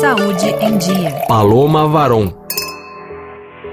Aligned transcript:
Saúde 0.00 0.46
em 0.60 0.78
Dia. 0.78 1.10
Paloma 1.26 1.88
Varon. 1.88 2.32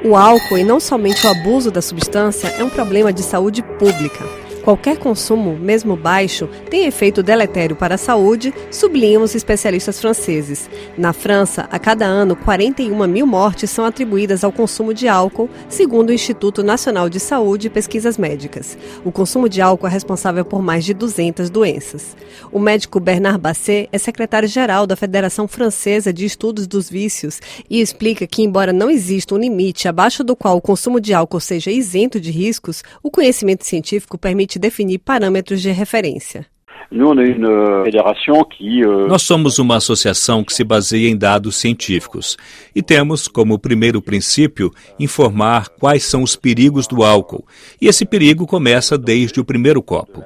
O 0.03 0.15
álcool 0.15 0.57
e 0.57 0.63
não 0.63 0.79
somente 0.79 1.23
o 1.27 1.29
abuso 1.29 1.69
da 1.69 1.83
substância 1.83 2.47
é 2.47 2.63
um 2.63 2.69
problema 2.69 3.13
de 3.13 3.21
saúde 3.21 3.61
pública. 3.61 4.25
Qualquer 4.65 4.97
consumo, 4.97 5.55
mesmo 5.55 5.95
baixo, 5.95 6.49
tem 6.71 6.87
efeito 6.87 7.21
deletério 7.21 7.75
para 7.75 7.93
a 7.93 7.99
saúde, 7.99 8.51
sublinham 8.71 9.21
os 9.21 9.35
especialistas 9.35 10.01
franceses. 10.01 10.67
Na 10.97 11.13
França, 11.13 11.67
a 11.71 11.77
cada 11.77 12.07
ano, 12.07 12.35
41 12.35 13.07
mil 13.07 13.27
mortes 13.27 13.69
são 13.69 13.85
atribuídas 13.85 14.43
ao 14.43 14.51
consumo 14.51 14.91
de 14.91 15.07
álcool, 15.07 15.51
segundo 15.69 16.09
o 16.09 16.13
Instituto 16.13 16.63
Nacional 16.63 17.09
de 17.09 17.19
Saúde 17.19 17.67
e 17.67 17.69
Pesquisas 17.69 18.17
Médicas. 18.17 18.75
O 19.05 19.11
consumo 19.11 19.47
de 19.47 19.61
álcool 19.61 19.85
é 19.85 19.91
responsável 19.91 20.43
por 20.43 20.63
mais 20.63 20.83
de 20.83 20.95
200 20.95 21.51
doenças. 21.51 22.17
O 22.51 22.57
médico 22.57 22.99
Bernard 22.99 23.37
Basset 23.37 23.87
é 23.91 23.99
secretário-geral 23.99 24.87
da 24.87 24.95
Federação 24.95 25.47
Francesa 25.47 26.11
de 26.11 26.25
Estudos 26.25 26.65
dos 26.65 26.89
Vícios 26.89 27.39
e 27.69 27.81
explica 27.81 28.25
que, 28.25 28.41
embora 28.41 28.73
não 28.73 28.89
exista 28.89 29.35
um 29.35 29.37
limite 29.37 29.87
abaixo 29.87 30.23
do 30.23 30.35
qual 30.35 30.57
o 30.57 30.61
consumo 30.61 30.99
de 30.99 31.13
álcool 31.13 31.39
seja 31.39 31.69
isento 31.69 32.19
de 32.19 32.31
riscos, 32.31 32.83
o 33.03 33.11
conhecimento 33.11 33.63
científico 33.63 34.17
permite 34.17 34.54
definir 34.59 34.99
parâmetros 34.99 35.61
de 35.61 35.71
referência. 35.71 36.45
Nós 39.07 39.23
somos 39.23 39.57
uma 39.57 39.77
associação 39.77 40.43
que 40.43 40.53
se 40.53 40.63
baseia 40.63 41.09
em 41.09 41.17
dados 41.17 41.55
científicos 41.55 42.37
e 42.75 42.81
temos 42.81 43.27
como 43.27 43.59
primeiro 43.59 44.01
princípio 44.01 44.71
informar 44.99 45.69
quais 45.69 46.03
são 46.03 46.21
os 46.21 46.35
perigos 46.35 46.87
do 46.87 47.03
álcool. 47.03 47.45
E 47.81 47.87
esse 47.87 48.05
perigo 48.05 48.45
começa 48.45 48.97
desde 48.97 49.39
o 49.39 49.45
primeiro 49.45 49.81
copo. 49.81 50.23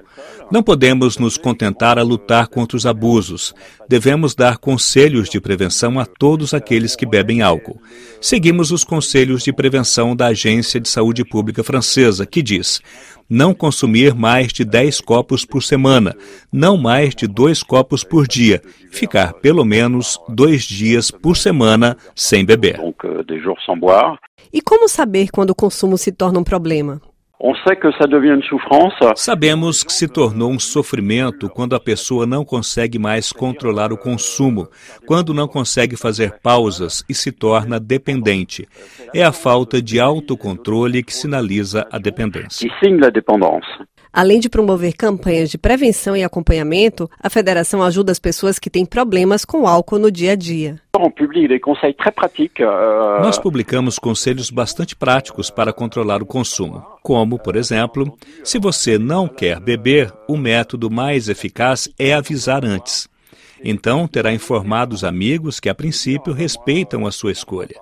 Não 0.52 0.64
podemos 0.64 1.18
nos 1.18 1.38
contentar 1.38 2.00
a 2.00 2.04
lutar 2.04 2.48
contra 2.48 2.76
os 2.76 2.86
abusos. 2.86 3.54
Devemos 3.88 4.34
dar 4.34 4.58
conselhos 4.58 5.30
de 5.30 5.40
prevenção 5.40 6.00
a 6.00 6.06
todos 6.06 6.56
aqueles 6.56 6.96
que 6.96 7.06
bebem 7.06 7.42
álcool. 7.44 7.80
Seguimos 8.20 8.72
os 8.72 8.84
conselhos 8.84 9.44
de 9.44 9.54
prevenção 9.54 10.16
da 10.16 10.28
Agência 10.28 10.80
de 10.80 10.90
Saúde 10.90 11.24
Pública 11.24 11.64
Francesa, 11.64 12.26
que 12.26 12.42
diz: 12.42 12.82
não 13.30 13.54
consumir 13.54 14.16
mais 14.16 14.52
de 14.52 14.66
10 14.66 15.02
copos 15.02 15.46
por 15.46 15.62
semana, 15.62 16.16
não 16.52 16.78
mais 16.78 17.14
de 17.14 17.28
dois 17.28 17.62
copos 17.62 18.04
por 18.04 18.28
dia, 18.28 18.60
ficar 18.92 19.34
pelo 19.34 19.64
menos 19.64 20.20
dois 20.28 20.64
dias 20.64 21.12
por 21.12 21.38
semana 21.38 21.96
sem 22.16 22.44
beber. 22.44 22.80
Euh, 22.80 24.18
e 24.52 24.62
como 24.62 24.90
saber 24.90 25.30
quando 25.30 25.52
o 25.52 25.56
consumo 25.56 25.96
se 25.96 26.12
torna 26.12 26.40
um 26.40 26.44
problema? 26.44 27.00
Sabemos 29.16 29.82
que 29.82 29.94
se 29.94 30.10
tornou 30.10 30.52
um 30.52 30.60
sofrimento 30.60 31.50
quando 31.50 31.74
a 31.74 31.80
pessoa 31.80 32.26
não 32.26 32.44
consegue 32.44 33.00
mais 33.00 33.32
controlar 33.32 33.94
o 33.94 33.98
consumo, 33.98 34.68
quando 35.06 35.34
não 35.34 35.48
consegue 35.48 35.96
fazer 35.96 36.40
pausas 36.42 37.02
e 37.08 37.14
se 37.14 37.32
torna 37.32 37.80
dependente. 37.80 38.68
É 39.16 39.24
a 39.24 39.32
falta 39.32 39.82
de 39.82 40.02
autocontrole 40.02 41.02
que 41.02 41.14
sinaliza 41.14 41.88
a 41.90 41.98
dependência. 41.98 42.68
Além 44.12 44.40
de 44.40 44.50
promover 44.50 44.94
campanhas 44.94 45.50
de 45.50 45.58
prevenção 45.58 46.18
e 46.18 46.24
acompanhamento, 46.24 47.10
a 47.22 47.30
federação 47.30 47.84
ajuda 47.84 48.12
as 48.12 48.20
pessoas 48.20 48.58
que 48.58 48.70
têm 48.70 48.86
problemas 48.86 49.46
com 49.46 49.68
álcool 49.68 50.00
no 50.00 50.12
dia 50.12 50.32
a 50.32 50.36
dia. 50.36 50.82
Euh, 52.64 53.22
Nós 53.22 53.38
publicamos 53.38 54.00
conselhos 54.00 54.50
bastante 54.50 54.96
práticos 54.96 55.50
para 55.50 55.72
controlar 55.72 56.22
o 56.22 56.26
consumo, 56.26 56.84
como, 57.04 57.38
por 57.38 57.56
exemplo, 57.56 58.18
se 58.44 58.58
você 58.58 58.98
não 58.98 59.28
quer 59.28 59.60
beber, 59.60 60.12
o 60.28 60.36
método 60.36 60.90
mais 60.90 61.30
eficaz 61.30 61.88
é 61.98 62.14
avisar 62.14 62.66
antes. 62.66 63.08
Então, 63.64 64.08
terá 64.08 64.34
informado 64.34 64.96
os 64.96 65.04
amigos 65.04 65.60
que, 65.60 65.70
a 65.70 65.76
princípio, 65.76 66.34
respeitam 66.34 67.06
a 67.06 67.12
sua 67.12 67.32
escolha. 67.32 67.76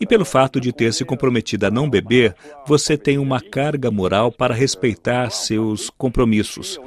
E 0.00 0.06
pelo 0.06 0.24
fato 0.24 0.60
de 0.60 0.72
ter 0.72 0.94
se 0.94 1.04
comprometido 1.04 1.66
a 1.66 1.70
não 1.70 1.90
beber, 1.90 2.34
você 2.66 2.96
tem 2.96 3.18
uma 3.18 3.40
carga 3.40 3.90
moral 3.90 4.32
para 4.32 4.54
respeitar 4.54 5.28
seus 5.30 5.90
compromissos. 5.90 6.80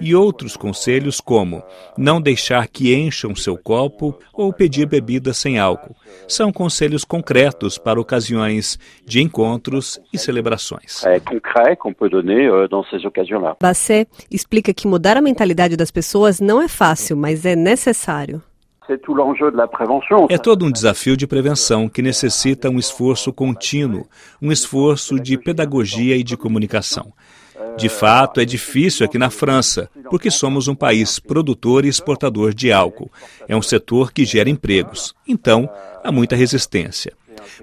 E 0.00 0.14
outros 0.14 0.56
conselhos, 0.56 1.20
como 1.20 1.62
não 1.98 2.20
deixar 2.20 2.68
que 2.68 2.94
encham 2.94 3.34
seu 3.34 3.58
copo 3.58 4.16
ou 4.32 4.52
pedir 4.52 4.86
bebida 4.86 5.32
sem 5.34 5.58
álcool, 5.58 5.96
são 6.28 6.52
conselhos 6.52 7.04
concretos 7.04 7.76
para 7.76 8.00
ocasiões 8.00 8.78
de 9.04 9.20
encontros 9.20 10.00
e 10.12 10.18
celebrações. 10.18 11.04
É 11.04 11.18
concreto 11.20 12.08
donner 12.10 12.50
euh, 12.52 12.68
dans 12.68 12.84
ces 12.88 13.04
occasions-là. 13.04 13.56
Basset 13.60 14.08
explica 14.30 14.74
que 14.74 14.86
mudar 14.86 15.16
a 15.16 15.20
mentalidade 15.20 15.76
das 15.76 15.90
pessoas 15.90 16.40
não 16.40 16.60
é 16.60 16.68
fácil, 16.68 17.16
mas 17.16 17.44
é 17.44 17.56
necessário. 17.56 18.42
É 20.30 20.38
todo 20.38 20.64
um 20.64 20.70
desafio 20.70 21.16
de 21.16 21.26
prevenção 21.26 21.88
que 21.88 22.02
necessita 22.02 22.70
um 22.70 22.78
esforço 22.78 23.32
contínuo, 23.32 24.06
um 24.40 24.50
esforço 24.50 25.18
de 25.18 25.36
pedagogia 25.38 26.16
e 26.16 26.22
de 26.22 26.36
comunicação. 26.36 27.12
De 27.76 27.88
fato, 27.88 28.40
é 28.40 28.44
difícil 28.44 29.04
aqui 29.04 29.18
na 29.18 29.30
França, 29.30 29.88
porque 30.08 30.30
somos 30.30 30.68
um 30.68 30.74
país 30.74 31.18
produtor 31.18 31.84
e 31.84 31.88
exportador 31.88 32.54
de 32.54 32.72
álcool. 32.72 33.10
É 33.46 33.56
um 33.56 33.62
setor 33.62 34.12
que 34.12 34.24
gera 34.24 34.50
empregos. 34.50 35.14
Então, 35.26 35.68
há 36.02 36.10
muita 36.10 36.36
resistência. 36.36 37.12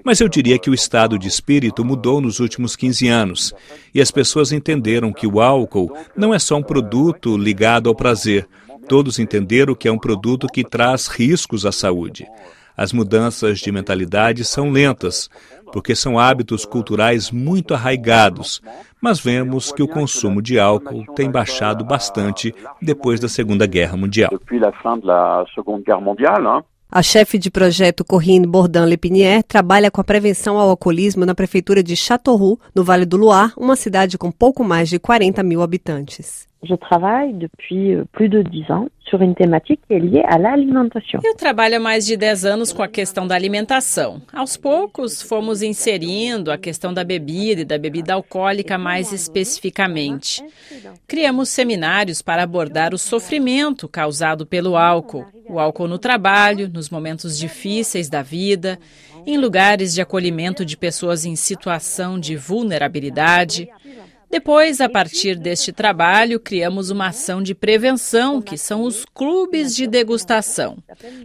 Mas 0.04 0.20
eu 0.20 0.28
diria 0.28 0.58
que 0.58 0.70
o 0.70 0.74
estado 0.74 1.18
de 1.18 1.28
espírito 1.28 1.84
mudou 1.84 2.20
nos 2.20 2.40
últimos 2.40 2.74
15 2.74 3.08
anos 3.08 3.54
e 3.94 4.00
as 4.00 4.10
pessoas 4.10 4.52
entenderam 4.52 5.12
que 5.12 5.26
o 5.26 5.40
álcool 5.40 5.92
não 6.16 6.34
é 6.34 6.38
só 6.38 6.56
um 6.56 6.62
produto 6.62 7.36
ligado 7.36 7.88
ao 7.88 7.94
prazer, 7.94 8.48
Todos 8.88 9.18
entenderam 9.18 9.74
que 9.74 9.86
é 9.86 9.92
um 9.92 9.98
produto 9.98 10.46
que 10.46 10.64
traz 10.64 11.06
riscos 11.08 11.66
à 11.66 11.72
saúde. 11.72 12.26
As 12.76 12.92
mudanças 12.92 13.58
de 13.58 13.72
mentalidade 13.72 14.44
são 14.44 14.70
lentas, 14.70 15.28
porque 15.72 15.94
são 15.94 16.18
hábitos 16.18 16.64
culturais 16.64 17.30
muito 17.30 17.74
arraigados, 17.74 18.62
mas 19.00 19.20
vemos 19.20 19.72
que 19.72 19.82
o 19.82 19.88
consumo 19.88 20.40
de 20.40 20.58
álcool 20.58 21.04
tem 21.14 21.30
baixado 21.30 21.84
bastante 21.84 22.54
depois 22.80 23.20
da 23.20 23.28
Segunda 23.28 23.66
Guerra 23.66 23.96
Mundial. 23.96 24.30
A 26.90 27.02
chefe 27.02 27.38
de 27.38 27.50
projeto 27.50 28.02
Corinne 28.02 28.46
Bourdin-Lepinière 28.46 29.42
trabalha 29.42 29.90
com 29.90 30.00
a 30.00 30.04
prevenção 30.04 30.58
ao 30.58 30.70
alcoolismo 30.70 31.26
na 31.26 31.34
prefeitura 31.34 31.82
de 31.82 31.94
Châteauroux, 31.94 32.58
no 32.74 32.82
Vale 32.82 33.04
do 33.04 33.18
Loire, 33.18 33.52
uma 33.58 33.76
cidade 33.76 34.16
com 34.16 34.32
pouco 34.32 34.64
mais 34.64 34.88
de 34.88 34.98
40 34.98 35.42
mil 35.42 35.60
habitantes. 35.60 36.48
Je 36.62 36.74
travaille 36.74 37.34
depuis 37.34 37.94
euh, 37.94 38.04
plus 38.10 38.28
de 38.28 38.42
10 38.42 38.70
ans 38.72 38.88
sur 39.08 39.22
une 39.22 39.34
thématique 39.34 39.80
qui 39.86 39.94
est 39.94 40.00
liée 40.00 40.24
à 40.26 40.38
l'alimentation. 40.38 41.20
Eu 41.22 41.36
trabalho 41.36 41.76
há 41.76 41.78
mais 41.78 42.04
de 42.04 42.16
10 42.16 42.44
anos 42.44 42.72
com 42.72 42.82
a 42.82 42.88
questão 42.88 43.28
da 43.28 43.36
alimentação. 43.36 44.20
Aos 44.32 44.56
poucos, 44.56 45.22
fomos 45.22 45.62
inserindo 45.62 46.50
a 46.50 46.58
questão 46.58 46.92
da 46.92 47.04
bebida 47.04 47.60
e 47.60 47.64
da 47.64 47.78
bebida 47.78 48.14
alcoólica 48.14 48.76
mais 48.76 49.12
especificamente. 49.12 50.42
Criamos 51.06 51.48
seminários 51.48 52.22
para 52.22 52.42
abordar 52.42 52.92
o 52.92 52.98
sofrimento 52.98 53.88
causado 53.88 54.44
pelo 54.44 54.76
álcool, 54.76 55.26
o 55.48 55.58
álcool 55.58 55.88
no 55.88 55.98
trabalho, 55.98 56.70
nos 56.72 56.90
momentos 56.90 57.38
difíceis 57.38 58.08
da 58.08 58.22
vida, 58.22 58.78
em 59.26 59.36
lugares 59.36 59.94
de 59.94 60.00
acolhimento 60.00 60.64
de 60.64 60.76
pessoas 60.76 61.24
em 61.24 61.36
situação 61.36 62.18
de 62.18 62.36
vulnerabilidade. 62.36 63.68
Depois, 64.30 64.80
a 64.82 64.90
partir 64.90 65.36
deste 65.36 65.72
trabalho, 65.72 66.38
criamos 66.38 66.90
uma 66.90 67.08
ação 67.08 67.42
de 67.42 67.54
prevenção, 67.54 68.42
que 68.42 68.58
são 68.58 68.82
os 68.82 69.06
clubes 69.06 69.74
de 69.74 69.86
degustação. 69.86 70.76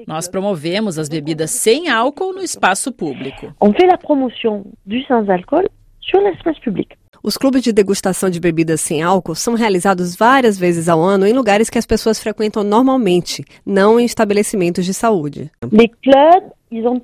Nós 0.08 0.30
promovemos 0.30 0.98
as 0.98 1.10
bebidas 1.10 1.52
sem 1.52 1.90
álcool 1.90 2.34
no 2.34 2.42
espaço 2.42 2.94
público. 2.94 3.54
On 3.60 3.74
fait 3.74 3.88
la 3.88 3.98
promotion 3.98 4.64
du 4.86 5.04
sans 5.06 5.30
alcool 5.30 5.68
sur 6.00 6.22
l'espace 6.22 6.60
public. 6.62 6.96
Os 7.26 7.38
clubes 7.38 7.64
de 7.64 7.72
degustação 7.72 8.30
de 8.30 8.38
bebidas 8.38 8.82
sem 8.82 9.02
álcool 9.02 9.34
são 9.34 9.54
realizados 9.54 10.14
várias 10.14 10.58
vezes 10.58 10.90
ao 10.90 11.02
ano 11.02 11.26
em 11.26 11.32
lugares 11.32 11.70
que 11.70 11.78
as 11.78 11.86
pessoas 11.86 12.20
frequentam 12.20 12.66
normalmente, 12.66 13.46
não 13.66 13.98
em 13.98 14.04
estabelecimentos 14.04 14.84
de 14.84 14.94
saúde. 14.94 15.50
Les 15.72 15.90
clubs, 16.04 16.52
ils 16.70 16.86
ont 16.86 17.02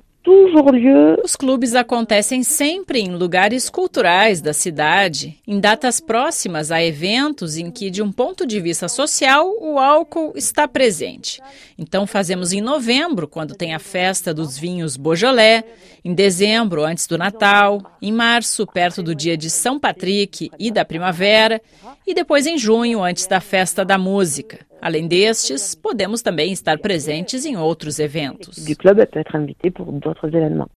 os 1.24 1.34
clubes 1.34 1.74
acontecem 1.74 2.42
sempre 2.42 3.00
em 3.00 3.16
lugares 3.16 3.70
culturais 3.70 4.42
da 4.42 4.52
cidade, 4.52 5.38
em 5.46 5.58
datas 5.58 5.98
próximas 5.98 6.70
a 6.70 6.82
eventos 6.82 7.56
em 7.56 7.70
que, 7.70 7.88
de 7.88 8.02
um 8.02 8.12
ponto 8.12 8.46
de 8.46 8.60
vista 8.60 8.86
social, 8.86 9.50
o 9.58 9.78
álcool 9.78 10.32
está 10.36 10.68
presente. 10.68 11.40
Então, 11.78 12.06
fazemos 12.06 12.52
em 12.52 12.60
novembro, 12.60 13.26
quando 13.26 13.54
tem 13.54 13.74
a 13.74 13.78
festa 13.78 14.34
dos 14.34 14.58
vinhos 14.58 14.96
Beaujolais, 14.96 15.64
em 16.04 16.12
dezembro, 16.12 16.84
antes 16.84 17.06
do 17.06 17.16
Natal, 17.16 17.80
em 18.02 18.12
março, 18.12 18.66
perto 18.66 19.02
do 19.02 19.14
dia 19.14 19.38
de 19.38 19.48
São 19.48 19.80
Patrick 19.80 20.50
e 20.58 20.70
da 20.70 20.84
primavera, 20.84 21.62
e 22.06 22.12
depois 22.12 22.46
em 22.46 22.58
junho, 22.58 23.02
antes 23.02 23.26
da 23.26 23.40
festa 23.40 23.84
da 23.86 23.96
música. 23.96 24.69
Além 24.80 25.06
destes, 25.06 25.74
podemos 25.74 26.22
também 26.22 26.52
estar 26.52 26.78
presentes 26.78 27.44
em 27.44 27.56
outros 27.56 27.98
eventos. 27.98 28.56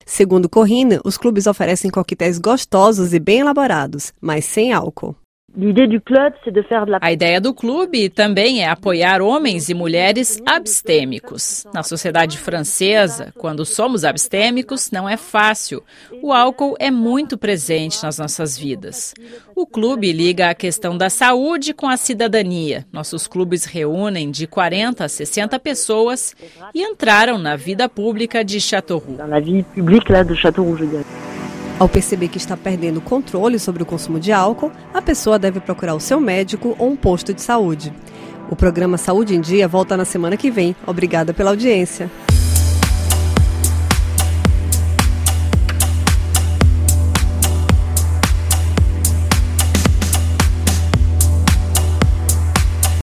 Segundo 0.05 0.49
Corrina, 0.49 0.99
os 1.05 1.17
clubes 1.17 1.47
oferecem 1.47 1.89
coquetéis 1.89 2.37
gostosos 2.37 3.13
e 3.13 3.19
bem 3.19 3.39
elaborados, 3.39 4.13
mas 4.21 4.45
sem 4.45 4.73
álcool. 4.73 5.15
A 6.99 7.11
ideia 7.11 7.39
do 7.39 7.53
clube 7.53 8.09
também 8.09 8.63
é 8.63 8.67
apoiar 8.67 9.21
homens 9.21 9.69
e 9.69 9.73
mulheres 9.73 10.41
abstêmicos. 10.45 11.65
Na 11.71 11.83
sociedade 11.83 12.39
francesa, 12.39 13.31
quando 13.37 13.63
somos 13.63 14.03
abstêmicos, 14.03 14.89
não 14.89 15.07
é 15.07 15.15
fácil. 15.15 15.83
O 16.23 16.33
álcool 16.33 16.75
é 16.79 16.89
muito 16.89 17.37
presente 17.37 18.01
nas 18.03 18.17
nossas 18.17 18.57
vidas. 18.57 19.13
O 19.55 19.67
clube 19.67 20.11
liga 20.11 20.49
a 20.49 20.55
questão 20.55 20.97
da 20.97 21.09
saúde 21.09 21.73
com 21.73 21.87
a 21.87 21.97
cidadania. 21.97 22.85
Nossos 22.91 23.27
clubes 23.27 23.65
reúnem 23.65 24.31
de 24.31 24.47
40 24.47 25.05
a 25.05 25.09
60 25.09 25.59
pessoas 25.59 26.35
e 26.73 26.81
entraram 26.81 27.37
na 27.37 27.55
vida 27.55 27.87
pública 27.87 28.43
de 28.43 28.59
Châteauroux. 28.59 29.17
Na 29.17 29.39
vida 29.39 29.67
pública 29.75 30.25
de 30.25 30.35
Châteauroux, 30.35 30.77
je 30.77 30.87
dirais. 30.87 31.22
Ao 31.83 31.89
perceber 31.89 32.29
que 32.29 32.37
está 32.37 32.55
perdendo 32.55 32.99
o 32.99 33.01
controle 33.01 33.59
sobre 33.59 33.83
o 33.83 33.85
consumo 33.85 34.17
de 34.17 34.31
álcool, 34.31 34.71
a 34.93 35.01
pessoa 35.01 35.37
deve 35.37 35.59
procurar 35.59 35.93
o 35.93 35.99
seu 35.99 36.17
médico 36.17 36.73
ou 36.79 36.89
um 36.89 36.95
posto 36.95 37.33
de 37.33 37.41
saúde. 37.41 37.91
O 38.49 38.55
programa 38.55 38.97
Saúde 38.97 39.35
em 39.35 39.41
Dia 39.41 39.67
volta 39.67 39.97
na 39.97 40.05
semana 40.05 40.37
que 40.37 40.49
vem. 40.49 40.73
Obrigada 40.87 41.33
pela 41.33 41.49
audiência. 41.49 42.09